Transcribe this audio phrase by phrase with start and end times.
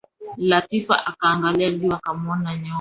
[0.37, 2.69] Latifa akaangalia juu akamwona nyoka.